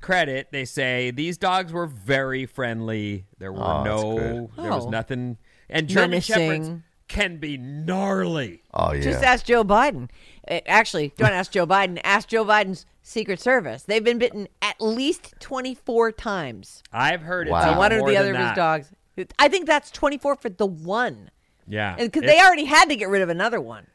[0.00, 3.26] credit, they say these dogs were very friendly.
[3.38, 4.48] There were Oh, no, good.
[4.64, 4.90] there was Oh.
[4.90, 5.38] nothing.
[5.70, 6.82] And German shepherds Menacing.
[7.08, 8.62] Can be gnarly.
[8.72, 9.00] Oh yeah.
[9.02, 10.08] Just ask Joe Biden.
[10.48, 12.00] Uh, Actually, don't ask Joe Biden.
[12.04, 13.82] Ask Joe Biden's Secret Service.
[13.82, 17.58] They've been bitten at least 24 times I've heard Wow.
[17.58, 18.56] it's by one or the other of his that.
[18.56, 18.90] dogs.
[19.38, 21.30] I think that's 24 for the one.
[21.68, 23.86] Yeah, Because they already had to get rid of another one.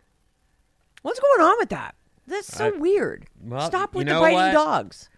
[1.02, 1.96] What's going on with that?
[2.28, 3.28] That's so I- weird.
[3.42, 4.54] well, Stop you with the biting what?
[4.54, 5.10] dogs.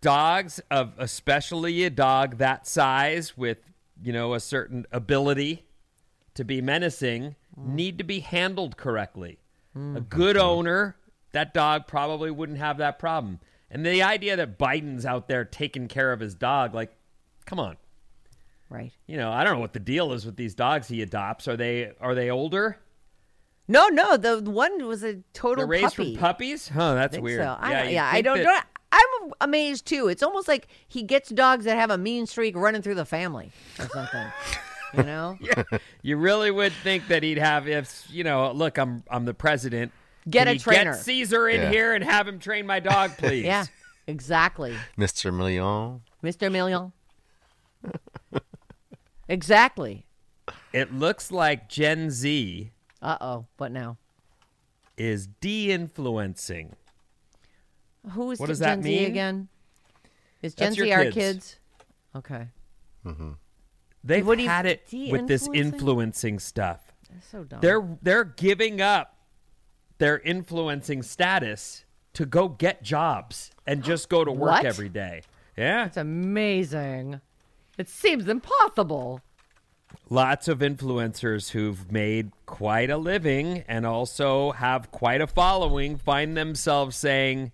[0.00, 3.58] dogs of especially a dog that size with
[4.02, 5.64] you know a certain ability
[6.38, 7.66] to be menacing mm.
[7.74, 9.38] need to be handled correctly
[9.76, 9.96] mm.
[9.96, 10.96] a good owner
[11.32, 13.38] that dog probably wouldn't have that problem
[13.70, 16.90] and the idea that biden's out there taking care of his dog like
[17.44, 17.76] come on
[18.70, 18.92] Right.
[19.06, 21.56] you know i don't know what the deal is with these dogs he adopts are
[21.56, 22.78] they are they older
[23.66, 26.14] No, no, the one was a total they're raised puppy.
[26.14, 27.56] from puppies huh that's think weird so.
[27.58, 28.38] I, yeah, yeah, I don't.
[28.38, 30.08] that- don't- I'm amazed too.
[30.08, 33.52] It's almost like he gets dogs that have a mean streak running through the family
[33.78, 34.26] or something.
[34.96, 35.38] you know?
[36.02, 39.92] you really would think that he'd have if you know look i'm i'm the president
[40.28, 40.92] Get Can a you trainer.
[40.92, 41.70] get Cesar in Yeah.
[41.70, 43.64] here and have him train my dog please Yeah,
[44.06, 45.32] exactly, Mr.
[45.34, 46.02] Million.
[46.22, 46.50] Mr.
[46.52, 46.92] Million.
[49.28, 50.04] exactly.
[50.72, 52.72] it looks like gen z
[53.02, 53.46] Uh oh.
[53.56, 53.96] What now?
[54.96, 56.74] is de-influencing
[58.12, 59.06] Who is What Gen does that Z mean?
[59.06, 59.48] again?
[60.42, 61.14] Is Gen That's Z our kids.
[61.14, 61.58] kids?
[62.16, 62.48] Okay.
[64.04, 66.38] They've What do you- had it with this de-influencing?
[66.38, 67.60] stuff That's so dumb.
[67.60, 69.16] they're they're giving up
[69.98, 71.84] their influencing status
[72.14, 74.64] to go get jobs and just go to work What?
[74.64, 75.22] every day
[75.56, 77.20] yeah It's amazing.
[77.76, 79.20] It seems impossible.
[80.10, 86.36] lots of influencers who've made quite a living and also have quite a following find
[86.36, 87.52] themselves saying,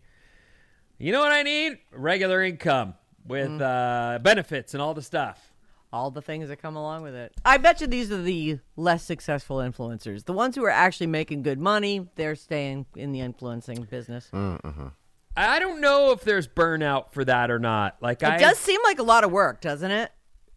[0.98, 1.78] "You know what I need?
[1.92, 2.94] Regular income
[3.26, 3.60] with Mm.
[3.60, 5.52] uh, benefits and all the stuff."
[5.94, 7.32] All the things that come along with it.
[7.44, 10.24] I bet you these are the less successful influencers.
[10.24, 14.28] The ones who are actually making good money, they're staying in the influencing business.
[14.32, 14.88] Mm-hmm.
[15.36, 17.98] I don't know if there's burnout for that or not.
[18.00, 20.10] Like It I, does seem like a lot of work, doesn't it?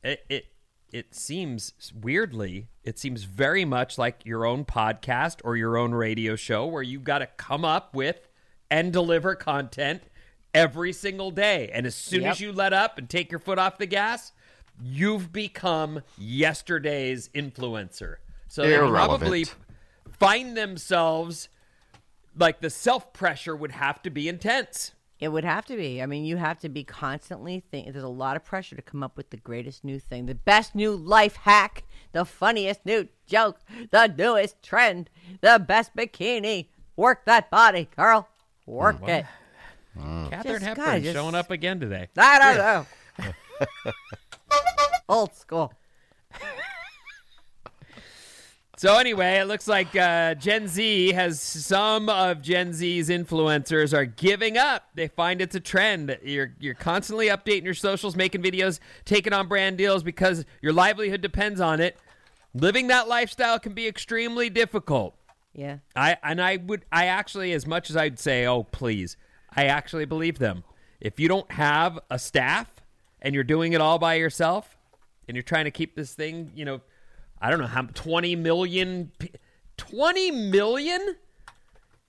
[0.03, 0.45] it, it
[0.91, 6.35] it seems weirdly it seems very much like your own podcast or your own radio
[6.35, 8.29] show where you've got to come up with
[8.71, 10.01] and deliver content
[10.53, 13.77] every single day and as soon as you let up and take your foot off
[13.77, 14.31] the gas
[14.81, 18.15] you've become yesterday's influencer
[18.47, 19.19] so they Irrelevant.
[19.21, 19.45] probably
[20.19, 21.49] find themselves
[22.37, 26.01] like the self pressure would have to be intense It would have to be.
[26.03, 27.91] I mean, you have to be constantly think.
[27.91, 30.75] There's a lot of pressure to come up with the greatest new thing, the best
[30.75, 33.57] new life hack, the funniest new joke,
[33.89, 35.09] the newest trend,
[35.41, 36.67] the best bikini.
[36.95, 38.29] Work that body, girl.
[38.67, 39.09] Work mm, what?
[39.09, 39.25] it.
[39.97, 40.03] Mm.
[40.03, 40.29] Mm.
[40.29, 42.07] Catherine Just Hepburn gotta just- showing up again today.
[42.15, 42.85] I don't know.
[45.09, 45.73] Old school.
[48.79, 54.05] So anyway, it looks like uh, Gen Z has some of Gen Z's influencers are
[54.05, 54.83] giving up.
[54.93, 56.15] They find it's a trend.
[56.23, 61.21] You're you're constantly updating your socials, making videos, taking on brand deals because your livelihood
[61.21, 61.97] depends on it.
[62.53, 65.15] Living that lifestyle can be extremely difficult.
[65.55, 65.79] Yeah.
[65.95, 69.17] I and I would I actually as much as I'd say, "Oh, please."
[69.55, 70.63] I actually believe them.
[71.01, 72.83] If you don't have a staff
[73.23, 74.76] and you're doing it all by yourself
[75.27, 76.81] and you're trying to keep this thing, you know,
[77.41, 79.11] I don't know how 20 million
[79.77, 81.15] 20 million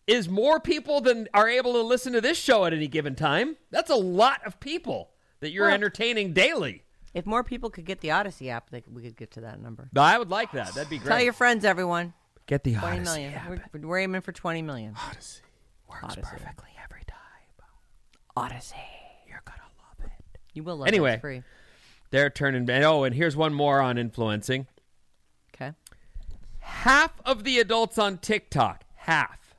[0.06, 3.56] is more people than are able to listen to this show at any given time.
[3.70, 6.84] That's a lot of people that you're Well- entertaining daily.
[7.14, 9.88] If more people could get the Audacy app, they, we could get to that number.
[9.96, 10.74] I would like that.
[10.74, 11.08] That'd be great.
[11.08, 12.12] Tell your friends, everyone.
[12.46, 13.34] Get the 20 Audacy million.
[13.34, 13.48] app.
[13.74, 14.94] We're, we're aiming for 20 million.
[14.94, 15.40] Audacy
[15.88, 17.16] works perfectly every time.
[18.36, 18.74] Audacy.
[19.26, 20.38] You're gonna love it.
[20.54, 20.94] You will love it.
[20.94, 21.42] Anyway.
[22.10, 22.18] It's free.
[22.20, 22.68] They're turning.
[22.70, 24.66] and Oh, and here's one more on influencing.
[25.54, 25.72] Okay.
[26.60, 29.54] Half of the adults on TikTok, half,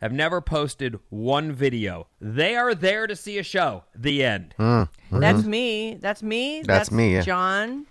[0.00, 2.08] have never posted one video.
[2.20, 3.84] They are there to see a show.
[3.94, 4.54] The end.
[4.58, 4.82] Hmm.
[5.10, 5.94] That's me.
[5.94, 6.62] That's me.
[6.62, 7.22] That's me, yeah.
[7.22, 7.86] John.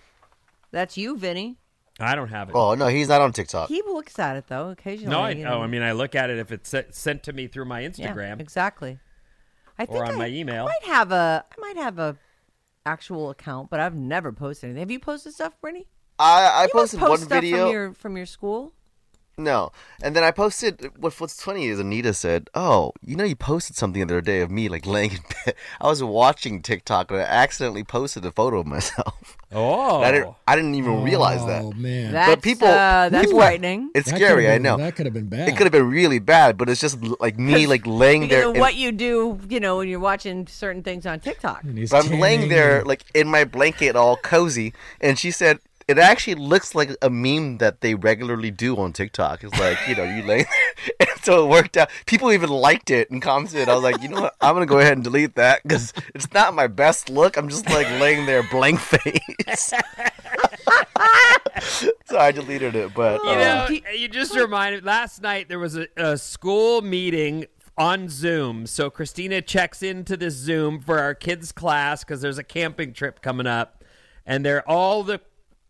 [0.71, 1.57] That's you, Vinny.
[1.99, 2.55] I don't have it.
[2.55, 3.67] Oh no, he's not on TikTok.
[3.69, 5.11] He looks at it though occasionally.
[5.11, 5.61] no, I, you oh.
[5.61, 7.89] I mean, I look at it if it's sent- sent to me through my Yeah,
[7.89, 8.97] Instagram exactly.
[9.77, 10.65] I think or on I my email.
[10.65, 11.45] might have a.
[11.51, 12.17] I might have a
[12.85, 14.79] actual account, but I've never posted anything.
[14.81, 15.87] Have you posted stuff, Brittany?
[16.19, 17.65] I, I You posted post one stuff video.
[17.65, 18.73] from your from your school.
[19.43, 19.71] No.
[20.03, 20.91] And then I posted.
[20.97, 24.41] What, what's funny is Anita said, "Oh, you know, you posted something the other day
[24.41, 25.55] of me like laying in bed.
[25.81, 29.37] I was watching TikTok and I accidentally posted a photo of myself.
[29.53, 30.33] Oh, I didn't.
[30.47, 31.61] I didn't even realize that.
[31.61, 33.91] Oh man, That's, but people, uh, that's people- frightening.
[33.93, 34.43] It's That scary.
[34.45, 34.77] could've I know.
[34.77, 35.49] that could have been bad.
[35.49, 38.47] It could have been really bad, but it's just like me, like laying there.
[38.47, 41.63] of in- what you do, you know, when you're watching certain things on TikTok.
[41.65, 46.35] But I'm laying there like in my blanket, all cozy, and she said it actually
[46.35, 49.43] looks like a meme that they regularly do on TikTok.
[49.43, 50.45] It's like you know you lay,
[50.99, 51.89] and so it worked out.
[52.05, 53.69] People even liked it and commented.
[53.69, 54.35] I was like, you know what?
[54.41, 57.37] I'm gonna go ahead and delete that because it's not my best look.
[57.37, 59.73] I'm just like laying there blank face.
[62.05, 64.85] so I deleted it, but You uh, know, you just reminded.
[64.85, 67.45] Last night there was a, a school meeting
[67.77, 68.67] on Zoom.
[68.67, 73.21] So Christina checks into this Zoom for our kids' class because there's a camping trip
[73.21, 73.83] coming up,
[74.25, 75.19] and they're all the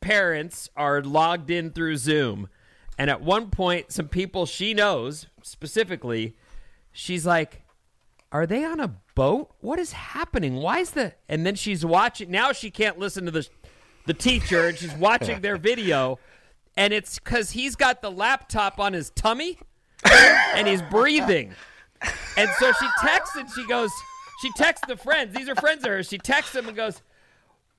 [0.01, 2.49] parents are logged in through Zoom.
[2.97, 6.35] And at one point, some people she knows specifically,
[6.91, 7.63] she's like,
[8.31, 9.55] "Are they on a boat?
[9.61, 10.55] What is happening?
[10.55, 12.29] Why is the?" And then she's watching.
[12.29, 13.47] Now she can't listen to the
[14.05, 16.19] the teacher, and she's watching their video
[16.77, 19.57] and it's because he's got the laptop on his tummy
[20.55, 21.53] and he's breathing.
[22.37, 23.91] And so she texts and she goes,
[24.41, 25.35] she texts the friends.
[25.35, 26.07] These are friends of hers.
[26.07, 27.01] She texts them and goes,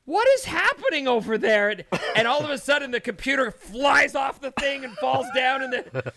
[0.05, 1.71] What is happening over there?
[1.71, 1.85] And,
[2.17, 5.63] and all of a sudden the computer flies off the thing and falls down.
[5.63, 6.13] And, the,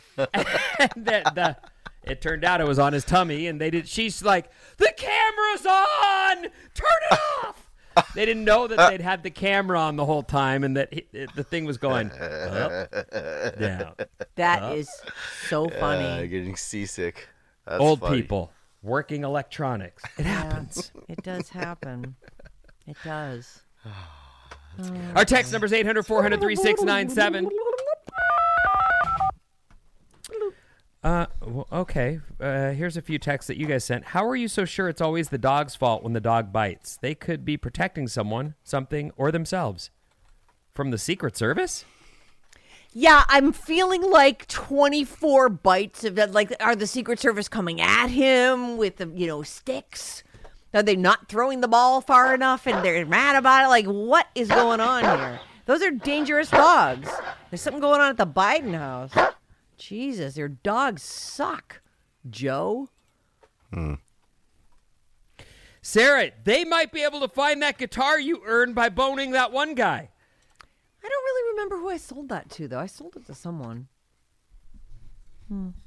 [0.80, 1.58] and the, the,
[2.04, 3.48] it turned out it was on his tummy.
[3.48, 6.44] And they did, she's like, The camera's on!
[6.74, 7.62] Turn it off!
[8.14, 11.06] They didn't know that they'd had the camera on the whole time and that he,
[11.36, 12.92] the thing was going up,
[13.58, 13.94] down.
[14.36, 14.90] That is
[15.48, 16.04] so funny.
[16.06, 17.30] uh, getting seasick.
[17.66, 18.22] That's Old funny.
[18.22, 18.52] people
[18.84, 20.04] working electronics.
[20.18, 20.92] It happens.
[21.08, 22.16] it does happen.
[22.86, 23.62] It does.
[25.16, 27.50] Our text number is 800 400 3697.
[31.06, 32.20] Uh, well, okay.
[32.40, 34.06] Uh, here's a few texts that you guys sent.
[34.06, 36.98] How are you so sure it's always the dog's fault when the dog bites?
[36.98, 39.92] They could be protecting someone, something, or themselves.
[40.74, 41.86] From the Secret Service?
[42.92, 46.32] Yeah, I'm feeling like 24 bites of that.
[46.32, 50.24] Like, are the Secret Service coming at him with the, you know, sticks?
[50.76, 53.68] Are they not throwing the ball far enough and they're mad about it?
[53.70, 55.40] Like, what is going on here?
[55.66, 57.10] Those are dangerous dogs.
[57.50, 59.14] There's something going on at the Biden house.
[59.78, 61.82] Jesus, your dogs suck.
[62.30, 62.90] Joe?
[63.74, 63.96] Hmm.
[65.82, 69.76] Sarah, they might be able to find that guitar you earned by boning that one
[69.76, 70.10] guy.
[71.04, 72.80] I don't really remember who I sold that to, though.
[72.80, 73.88] I sold it to someone.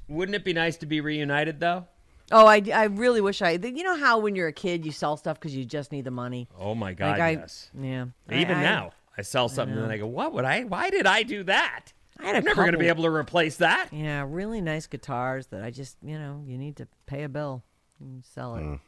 [0.07, 1.85] Wouldn't it be nice to be reunited, though?
[2.31, 3.51] Oh, I, I really wish I.
[3.51, 6.11] You know how when you're a kid, you sell stuff because you just need the
[6.11, 6.47] money?
[6.57, 7.71] Oh, my God, Like, I- yes.
[7.79, 8.05] Yeah.
[8.31, 10.89] Even I- I- now, I sell something and then I go, what would I, why
[10.89, 11.91] did I do that?
[12.19, 13.89] I had a I'm never going to be able to replace that.
[13.91, 17.63] Yeah, really nice guitars that I just, you know, you need to pay a bill
[17.99, 18.79] and sell it.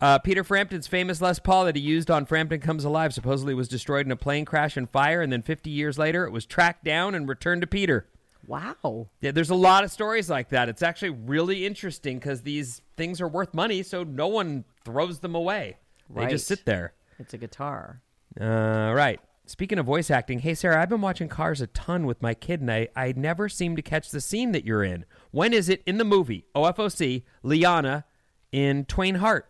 [0.00, 3.68] Uh, Peter Frampton's famous Les Paul that he used on Frampton Comes Alive supposedly was
[3.68, 6.84] destroyed in a plane crash and fire, and then 50 years later, it was tracked
[6.84, 8.06] down and returned to Peter.
[8.46, 9.08] Wow.
[9.20, 10.68] Yeah, there's a lot of stories like that.
[10.68, 15.34] It's actually really interesting because these things are worth money, so no one throws them
[15.34, 15.76] away.
[16.08, 16.94] They just sit there.
[17.18, 18.00] It's a guitar.
[18.40, 19.20] Uh, right.
[19.44, 22.60] Speaking of voice acting, hey Sarah, I've been watching Cars a ton with my kid,
[22.60, 25.04] and I, I never seem to catch the scene that you're in.
[25.30, 26.44] When is it in the movie?
[26.54, 28.04] OFOC, Liana
[28.52, 29.46] in Twain Harte.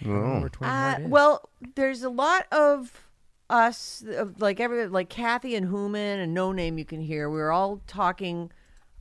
[0.00, 1.08] You remember where Twain Uh, Harte is?
[1.08, 3.05] well, there's a lot of
[3.48, 4.04] us,
[4.38, 7.28] like every like Kathy and Human and No Name you can hear.
[7.30, 8.50] We were all talking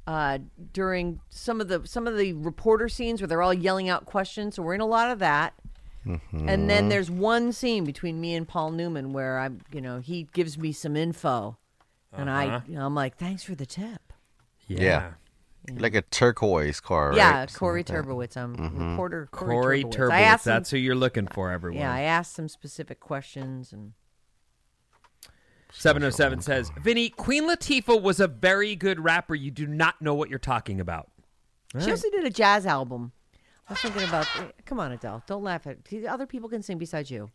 [0.08, 0.38] uh,
[0.74, 4.56] during some of the some of the reporter scenes where they're all yelling out questions.
[4.56, 5.54] So we're in a lot of that.
[6.32, 10.28] And then there's one scene between me and Paul Newman where I'm, you know, he
[10.34, 11.58] gives me some info,
[12.14, 12.80] and I, Uh-huh.
[12.80, 14.14] I'm like, thanks for the tip.
[14.68, 15.14] Yeah.
[15.68, 17.18] Like a turquoise car, right?
[17.18, 18.38] Yeah, Kori Turbowitz.
[18.38, 18.92] I'm Mhm.
[18.92, 19.96] reporter Kori, Kori Turbowitz.
[19.96, 20.12] Turbowitz.
[20.12, 21.80] I asked him- That's who you're looking for, everyone.
[21.82, 23.94] Yeah, I asked some specific questions and
[25.78, 29.36] 707 says, Vinny, Queen Latifah was a very good rapper.
[29.36, 31.10] You do not know what you're talking about.
[31.80, 33.12] She also did a jazz album.
[33.68, 34.28] I was thinking about.
[34.66, 35.24] Come on, Adele.
[35.28, 35.78] Don't laugh at.
[36.08, 37.30] Other people can sing besides you.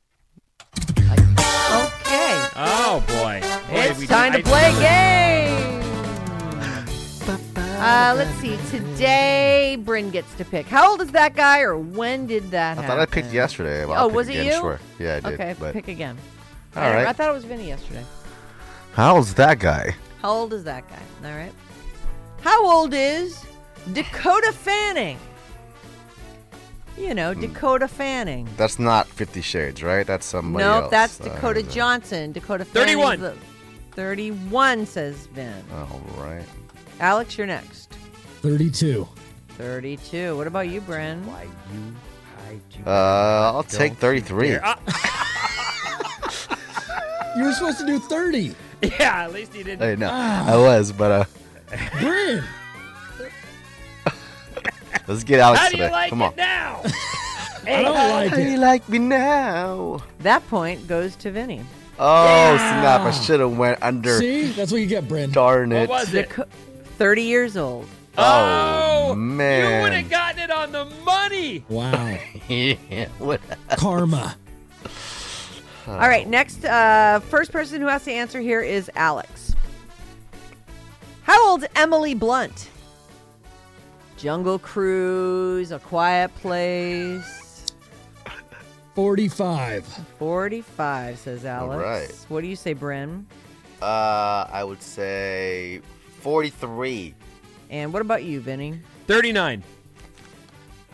[1.08, 2.48] Like, okay.
[2.56, 3.40] Oh, boy.
[3.42, 5.80] Boy, It's we- time to I- play a game.
[7.82, 8.58] Uh, let's see.
[8.70, 10.66] Today, Bryn gets to pick.
[10.66, 12.88] How old is that guy, or when did that I happen?
[12.88, 13.84] thought I picked yesterday.
[13.86, 14.52] but oh, was it again, you?
[14.52, 14.80] Sure.
[14.98, 15.40] Yeah, I did.
[15.40, 16.16] Okay, but pick again.
[16.76, 17.06] All I, right.
[17.06, 18.04] I thought it was Vinny yesterday.
[18.92, 19.94] How old's that guy?
[20.22, 21.28] How old is that guy?
[21.28, 21.52] All right.
[22.42, 23.44] How old is
[23.92, 25.18] Dakota Fanning?
[26.98, 27.40] You know, Hmm.
[27.40, 28.48] Dakota Fanning.
[28.56, 30.06] That's not Fifty Shades, right?
[30.06, 30.90] That's somebody nope, else.
[30.90, 32.32] that's Uh, Dakota Johnson.
[32.32, 32.96] Dakota Fanning.
[32.98, 33.38] 31.
[33.92, 35.64] 31, says Ben.
[35.74, 36.44] All right.
[37.00, 37.92] Alex, you're next.
[38.42, 39.08] 32.
[39.56, 40.36] 32.
[40.36, 41.24] What about you, Bryn?
[41.26, 41.94] Why you
[42.46, 42.84] hide you?
[42.86, 44.48] Uh, I'll take 33.
[44.48, 44.78] dare- Ah,
[47.36, 48.54] You were supposed to do 30.
[48.98, 49.80] yeah, at least he didn't.
[49.80, 50.08] Hey, no.
[50.10, 51.24] I was, but uh,
[52.00, 52.44] Bryn.
[55.06, 55.92] let's get Alex How do you today.
[55.92, 56.36] like Come it on.
[56.36, 56.82] now?
[57.66, 58.58] I don't like How do you it.
[58.58, 60.02] like me now?
[60.20, 61.60] That point goes to Vinny.
[61.98, 63.02] Oh snap!
[63.02, 64.18] I should have went under.
[64.18, 64.44] See?
[64.52, 65.30] That's what you get, Bryn.
[65.30, 65.88] Darn What it!
[65.90, 66.30] was The it?
[66.30, 66.46] co-
[66.96, 67.86] 30 years old.
[68.16, 69.60] Oh, man.
[69.76, 70.02] You would man!
[70.02, 71.64] have gotten it on the money.
[71.68, 72.18] Wow.
[72.48, 73.40] yeah, what?
[73.76, 74.36] Karma.
[75.94, 79.54] All right, next, uh, first person who has to answer here is Alex.
[81.22, 82.68] How old's Emily Blunt?
[84.16, 87.66] Jungle Cruise, A Quiet Place.
[88.94, 89.84] 45.
[90.18, 91.82] 45, says Alex.
[91.82, 92.26] right.
[92.28, 93.26] What do you say, Bryn?
[93.80, 95.80] Uh, I would say
[96.20, 97.14] forty-three.
[97.70, 98.78] And what about you, Vinny?
[99.06, 99.62] 39.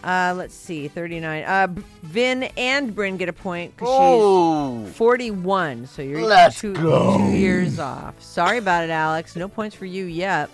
[0.05, 1.43] Uh, let's see, 39.
[1.45, 1.67] Uh,
[2.03, 5.87] Vin and Bryn get a point because Oh, she's 41.
[5.87, 8.21] So you're two, two years off.
[8.23, 9.35] Sorry about it, Alex.
[9.37, 10.49] No points for you yet.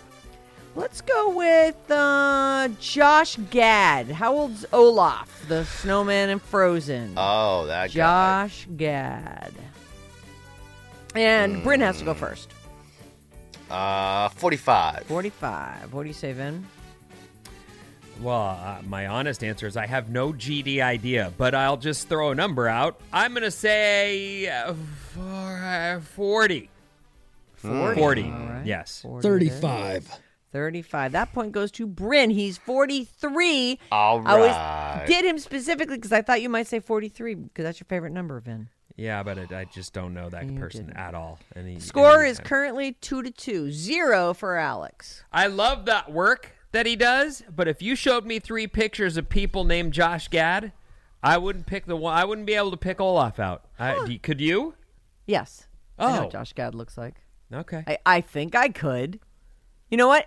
[0.74, 4.10] Let's go with uh, Josh Gad.
[4.10, 7.12] How old's Olaf, the snowman in Frozen?
[7.18, 8.46] oh, that guy.
[8.46, 9.52] Josh Gad.
[11.14, 12.48] And Bryn has to go first.
[13.70, 15.04] Uh, forty-five.
[15.04, 15.92] 45.
[15.92, 16.66] What do you say, Vin?
[18.22, 22.30] Well, uh, my honest answer is I have no GD idea, but I'll just throw
[22.30, 23.00] a number out.
[23.12, 24.74] I'm going to say uh,
[25.20, 26.70] uh, 40.
[27.56, 28.00] 40.
[28.00, 28.22] 40.
[28.22, 28.62] All right.
[28.64, 29.02] Yes.
[29.02, 29.60] 40 it is.
[29.60, 30.18] 35.
[30.52, 31.12] 35.
[31.12, 32.30] That point goes to Bryn.
[32.30, 33.80] He's 43.
[33.90, 37.80] All I was did him specifically because I thought you might say 43 because that's
[37.80, 38.68] your favorite number, Vin.
[38.94, 40.98] Yeah, but it, I just don't know that You person didn't.
[40.98, 41.40] at all.
[41.56, 43.72] And Any, Score any- is currently 2 to 2.
[43.72, 45.24] 0 for Alex.
[45.32, 49.28] I love that work that he does, but if you showed me three pictures of
[49.28, 50.72] people named Josh Gad,
[51.22, 52.14] I wouldn't pick the one.
[52.14, 53.64] I wouldn't be able to pick Olaf out.
[53.78, 54.74] I, do- could you?
[55.26, 55.66] Yes.
[55.98, 56.22] I know Oh.
[56.22, 57.14] what Josh Gad looks like.
[57.52, 57.84] Okay.
[57.86, 59.20] I, I think I could.
[59.90, 60.26] You know what?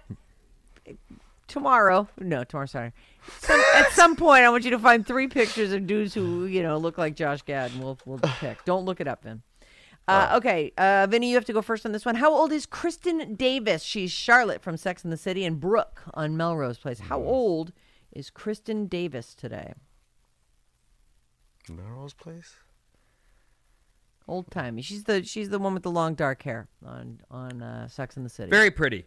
[1.47, 2.91] Tomorrow, no, tomorrow, sorry.
[3.39, 6.63] Some, at some point, I want you to find three pictures of dudes who you
[6.63, 8.65] know look like Josh Gad, and we'll we'll pick.
[8.65, 9.43] Don't look it up, Vin.
[10.07, 12.15] Uh, okay, uh, Vinny, you have to go first on this one.
[12.15, 13.81] How old is Kristin Davis?
[13.81, 16.99] She's Charlotte from Sex and the City and Brooke on Melrose Place.
[16.99, 17.73] How old
[18.11, 19.73] is Kristin Davis today?
[21.67, 22.55] Melrose Place.
[24.27, 24.81] Old timey.
[24.81, 28.25] She's the she's the one with the long dark hair on on uh, Sex and
[28.25, 28.49] the City.
[28.49, 29.05] Very pretty.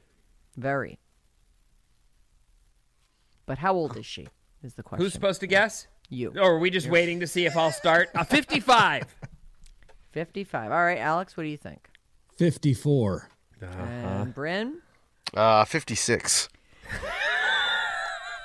[0.56, 0.98] very.
[3.46, 4.28] But how old is she?
[4.62, 5.04] Is the question.
[5.04, 5.86] Who's supposed to guess?
[6.10, 6.32] You.
[6.36, 8.10] Or are we just waiting to see if I'll start?
[8.14, 9.04] Uh, 55.
[10.12, 10.70] 55.
[10.72, 11.88] All right, Alex, what do you think?
[12.36, 13.28] 54.
[13.60, 14.80] And Bryn?
[15.34, 16.48] Uh, fifty-six.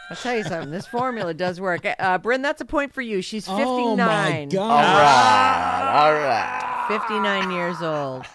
[0.09, 0.69] I'll tell you something.
[0.71, 1.85] This formula does work.
[1.97, 3.21] Uh, Bryn, that's a point for you.
[3.21, 3.63] She's 59.
[3.63, 4.69] Oh, my All God.
[4.83, 6.85] right, all right.
[7.07, 8.25] 59 years old.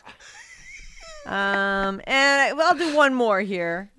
[1.26, 3.90] Um, and I, well, I'll do one more here.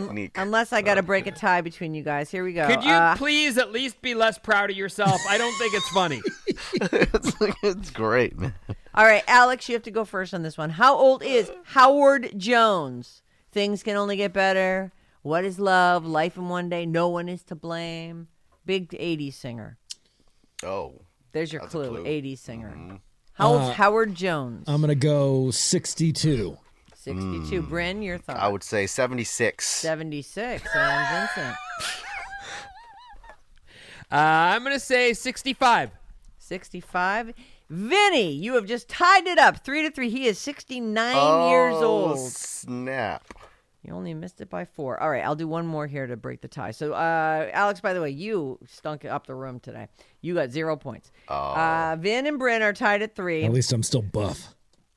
[0.00, 0.32] Technique.
[0.36, 2.30] Unless I got to break a tie between you guys.
[2.30, 2.66] Here we go.
[2.66, 5.20] Could you Uh, please at least be less proud of yourself?
[5.28, 6.20] I don't think it's funny.
[6.80, 7.32] it's,
[7.62, 8.54] it's great, man.
[8.94, 10.70] all right, Alex, you have to go first on this one.
[10.70, 13.22] How old is Howard Jones?
[13.52, 14.92] Things can only get better.
[15.22, 16.04] What is love?
[16.06, 16.86] Life in one day.
[16.86, 18.28] No one is to blame.
[18.64, 19.78] Big 80s singer.
[20.64, 21.88] Oh, There's your clue.
[21.88, 22.04] clue.
[22.04, 22.98] 80s singer.
[23.34, 24.64] How old's Uh, Howard Jones?
[24.68, 26.56] I'm going to go 62.
[27.02, 27.62] 62.
[27.62, 28.36] Bryn, your thought.
[28.36, 29.66] I would say seventy-six.
[29.66, 30.68] 76.
[30.74, 31.56] And Vincent.
[34.10, 35.90] Uh, I'm going to say 65.
[36.36, 37.32] 65.
[37.70, 39.64] Vinny, you have just tied it up.
[39.64, 40.10] Three to three.
[40.10, 42.18] He is 69 oh, years old.
[42.18, 43.24] Snap.
[43.82, 45.02] You only missed it by four.
[45.02, 46.72] All right, I'll do one more here to break the tie.
[46.72, 49.88] So, uh, Alex, by the way, you stunk up the room today.
[50.20, 51.10] You got zero points.
[51.28, 51.34] Oh.
[51.34, 53.44] Uh, Vin and Bryn are tied at three.
[53.44, 54.54] At least I'm still buff.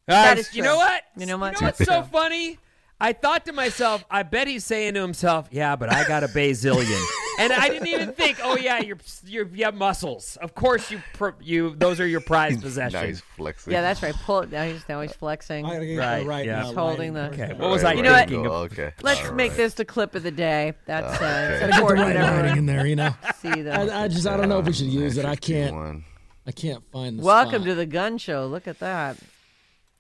[0.08, 1.04] That Uh, is You know what?
[1.18, 1.56] You know what?
[1.56, 2.60] You know what's so funny?
[2.98, 6.28] I thought to myself, I bet he's saying to himself, "Yeah, but I got a
[6.30, 7.06] bazillion,"
[7.40, 10.38] and I didn't even think, "Oh yeah, you're, you're you have muscles.
[10.38, 11.02] Of course, you
[11.42, 13.74] you those are your prized possessions." Nice flexing.
[13.74, 14.14] Yeah, that's right.
[14.24, 14.52] Pull it.
[14.54, 15.66] Now he's, now he's flexing.
[15.66, 16.64] I gotta get Right, right yeah.
[16.68, 18.30] He's holding the- Okay, what was I You know what?
[18.30, 18.46] thinking?
[18.46, 18.52] of?
[18.72, 18.94] Okay.
[19.02, 20.72] Let's All make this the clip of the day.
[20.86, 21.50] That's uh, Okay.
[21.54, 22.08] it's get the important.
[22.08, 23.14] right whenever in there, you know?
[23.42, 25.26] See the I, I just, I don't know if we should use it.
[25.26, 26.02] I can't,
[26.48, 27.66] I can't find the Welcome spot.
[27.66, 28.48] to the gun show.
[28.48, 29.18] Look at that.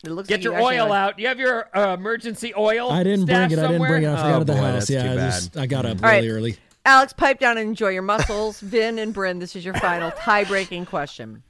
[0.05, 1.19] It looks Get like your you oil have- out.
[1.19, 2.89] You have your uh, emergency oil.
[2.91, 3.59] I didn't bring stashed it.
[3.59, 4.07] I didn't bring it.
[4.07, 4.33] I somewhere?
[4.33, 4.89] forgot oh, at the boy, house.
[4.89, 6.17] Yeah, I, just, I got up All right.
[6.17, 6.57] really early.
[6.85, 8.59] Alex, pipe down and enjoy your muscles.
[8.59, 11.41] Vin and Bryn, this is your final tie-breaking question.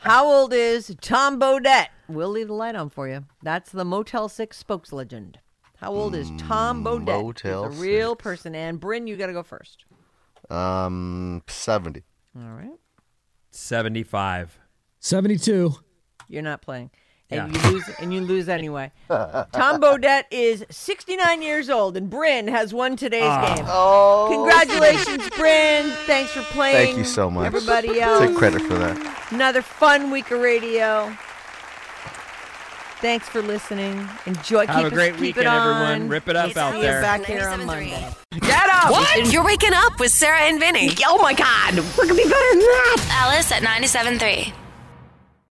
[0.00, 1.88] How old is Tom Bodett?
[2.08, 3.26] We'll leave the light on for you.
[3.42, 5.38] That's the Motel 6 spokes legend.
[5.76, 7.06] How old is Tom Bodett?
[7.06, 8.54] Mm, Motel He's a real person.
[8.54, 9.84] And Bryn, you got to go first.
[10.48, 12.02] Um, seventy.
[12.36, 12.78] All right.
[13.50, 14.58] 75.
[15.00, 15.74] 72.
[16.30, 16.90] You're not playing.
[17.32, 17.62] And Yeah.
[17.68, 18.90] you lose and you lose anyway.
[19.08, 23.54] Tom Bodett is 69 years old and Bryn has won today's Ah.
[23.54, 23.64] game.
[23.68, 24.28] Oh.
[24.32, 25.90] Congratulations, Bryn.
[26.06, 26.86] Thanks for playing.
[26.86, 27.46] Thank you so much.
[27.46, 28.26] Everybody else.
[28.26, 29.32] Take credit for that.
[29.32, 31.12] Another fun week of radio.
[33.00, 34.06] Thanks for listening.
[34.26, 34.66] Enjoy.
[34.66, 36.08] Have keep a it- great keep weekend, everyone.
[36.08, 37.00] Rip it up We'll out there.
[37.00, 38.06] back here on Monday.
[38.40, 38.90] Get up!
[38.90, 39.32] What?
[39.32, 40.90] You're waking up with Sarah and Vinny.
[41.06, 41.76] Oh my God.
[41.96, 43.06] What could be better than that?
[43.22, 44.52] Alice at 97.3.